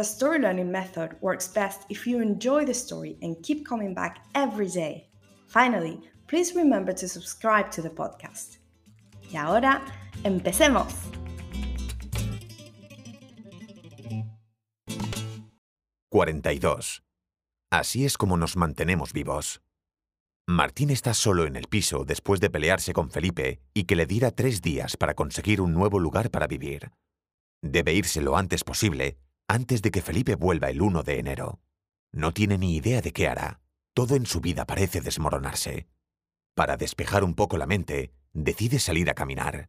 [0.00, 4.24] the story learning method works best if you enjoy the story and keep coming back
[4.34, 5.06] every day.
[5.46, 8.60] Finally, please remember to subscribe to the podcast.
[9.30, 9.82] Y ahora,
[10.24, 10.94] empecemos.
[16.10, 17.02] «42.
[17.70, 19.60] Así es como nos mantenemos vivos.
[20.48, 24.30] Martín está solo en el piso después de pelearse con Felipe y que le diera
[24.30, 26.90] tres días para conseguir un nuevo lugar para vivir.
[27.62, 29.18] Debe irse lo antes posible,
[29.50, 31.58] antes de que Felipe vuelva el 1 de enero.
[32.12, 33.60] No tiene ni idea de qué hará.
[33.94, 35.88] Todo en su vida parece desmoronarse.
[36.54, 39.68] Para despejar un poco la mente, decide salir a caminar.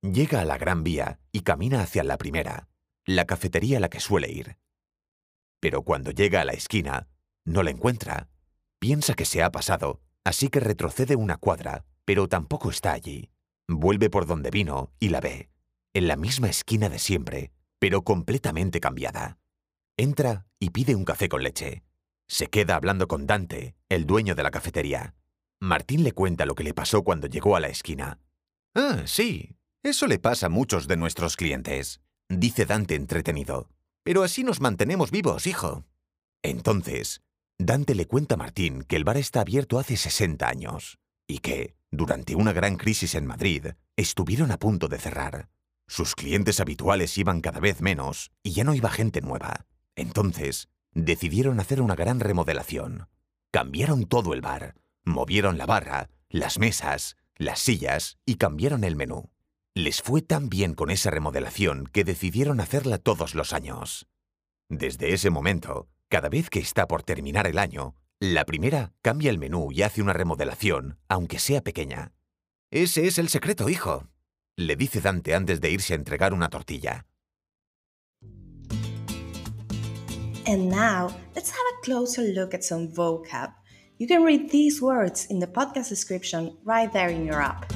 [0.00, 2.70] Llega a la Gran Vía y camina hacia la primera,
[3.04, 4.56] la cafetería a la que suele ir.
[5.60, 7.06] Pero cuando llega a la esquina,
[7.44, 8.30] no la encuentra.
[8.78, 13.30] Piensa que se ha pasado, así que retrocede una cuadra, pero tampoco está allí.
[13.68, 15.50] Vuelve por donde vino y la ve,
[15.92, 17.52] en la misma esquina de siempre,
[17.84, 19.36] pero completamente cambiada.
[19.98, 21.84] Entra y pide un café con leche.
[22.26, 25.14] Se queda hablando con Dante, el dueño de la cafetería.
[25.60, 28.20] Martín le cuenta lo que le pasó cuando llegó a la esquina.
[28.74, 32.00] Ah, sí, eso le pasa a muchos de nuestros clientes,
[32.30, 33.68] dice Dante entretenido.
[34.02, 35.84] Pero así nos mantenemos vivos, hijo.
[36.42, 37.20] Entonces,
[37.58, 41.76] Dante le cuenta a Martín que el bar está abierto hace 60 años y que,
[41.90, 45.50] durante una gran crisis en Madrid, estuvieron a punto de cerrar.
[45.86, 49.66] Sus clientes habituales iban cada vez menos y ya no iba gente nueva.
[49.96, 53.08] Entonces, decidieron hacer una gran remodelación.
[53.50, 54.74] Cambiaron todo el bar,
[55.04, 59.30] movieron la barra, las mesas, las sillas y cambiaron el menú.
[59.74, 64.06] Les fue tan bien con esa remodelación que decidieron hacerla todos los años.
[64.68, 69.38] Desde ese momento, cada vez que está por terminar el año, la primera cambia el
[69.38, 72.12] menú y hace una remodelación, aunque sea pequeña.
[72.70, 74.08] Ese es el secreto, hijo,
[74.56, 77.04] le dice Dante antes de irse a entregar una tortilla.
[80.46, 83.52] And now, let's have a closer look at some vocab.
[83.98, 87.72] You can read these words in the podcast description right there in your app.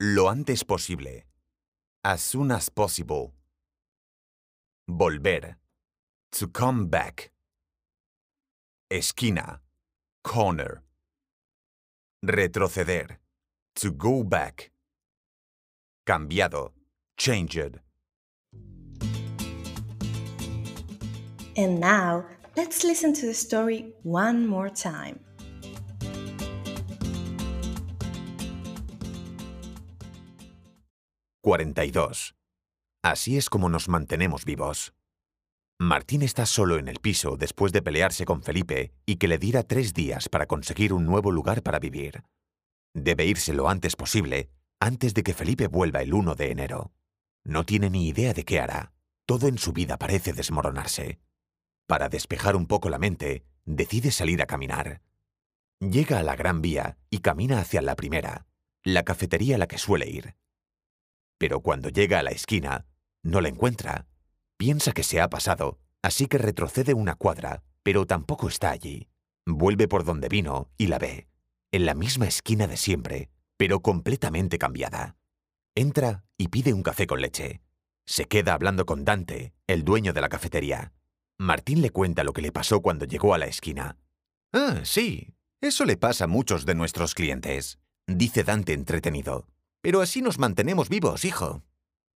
[0.00, 1.24] Lo antes posible.
[2.04, 3.34] As soon as possible.
[4.90, 5.56] Volver.
[6.32, 7.30] To come back.
[8.90, 9.60] Esquina.
[10.24, 10.82] Corner.
[12.24, 13.16] Retroceder.
[13.74, 14.70] To go back.
[16.06, 16.70] Cambiado.
[17.18, 17.80] Changed.
[21.56, 22.24] And now,
[22.56, 25.18] let's listen to the story one more time.
[31.44, 32.34] «42.
[33.02, 34.92] Así es como nos mantenemos vivos.
[35.82, 39.64] Martín está solo en el piso después de pelearse con Felipe y que le diera
[39.64, 42.22] tres días para conseguir un nuevo lugar para vivir.
[42.94, 44.48] Debe irse lo antes posible,
[44.78, 46.92] antes de que Felipe vuelva el 1 de enero.
[47.42, 48.92] No tiene ni idea de qué hará.
[49.26, 51.18] Todo en su vida parece desmoronarse.
[51.88, 55.02] Para despejar un poco la mente, decide salir a caminar.
[55.80, 58.46] Llega a la Gran Vía y camina hacia la primera,
[58.84, 60.36] la cafetería a la que suele ir.
[61.38, 62.86] Pero cuando llega a la esquina,
[63.24, 64.06] no la encuentra.
[64.56, 69.08] Piensa que se ha pasado, así que retrocede una cuadra, pero tampoco está allí.
[69.46, 71.28] Vuelve por donde vino y la ve,
[71.72, 75.16] en la misma esquina de siempre, pero completamente cambiada.
[75.74, 77.62] Entra y pide un café con leche.
[78.06, 80.92] Se queda hablando con Dante, el dueño de la cafetería.
[81.38, 83.96] Martín le cuenta lo que le pasó cuando llegó a la esquina.
[84.52, 89.46] Ah, sí, eso le pasa a muchos de nuestros clientes, dice Dante entretenido.
[89.80, 91.62] Pero así nos mantenemos vivos, hijo.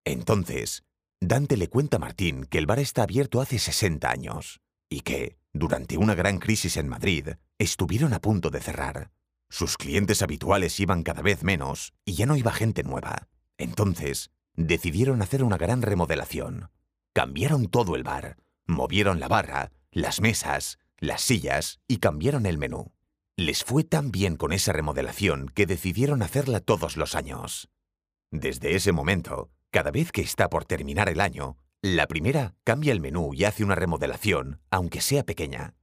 [0.04, 0.84] Entonces,
[1.20, 4.60] Dante le cuenta a Martín que el bar está abierto hace 60 años
[4.90, 7.28] y que, durante una gran crisis en Madrid,
[7.58, 9.10] estuvieron a punto de cerrar.
[9.48, 13.28] Sus clientes habituales iban cada vez menos y ya no iba gente nueva.
[13.56, 16.70] Entonces, decidieron hacer una gran remodelación.
[17.14, 18.36] Cambiaron todo el bar,
[18.66, 22.92] movieron la barra, las mesas, las sillas y cambiaron el menú.
[23.36, 27.70] Les fue tan bien con esa remodelación que decidieron hacerla todos los años.
[28.30, 33.00] Desde ese momento, cada vez que está por terminar el año, la primera cambia el
[33.00, 35.74] menú y hace una remodelación, aunque sea pequeña.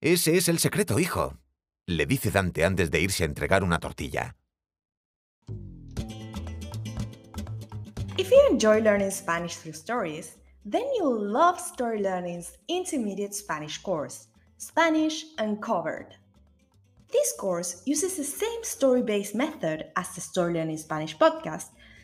[0.00, 1.38] Ese es el secreto, hijo,
[1.86, 4.36] le dice Dante antes de irse a entregar una tortilla.
[8.16, 14.28] If you enjoy learning Spanish through stories, then you'll love Story Learning's intermediate Spanish course,
[14.56, 16.14] Spanish Uncovered.
[17.10, 21.66] This course uses the same story based method as the Story Learning Spanish podcast